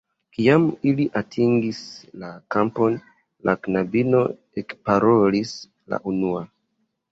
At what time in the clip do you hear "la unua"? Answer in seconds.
5.95-6.45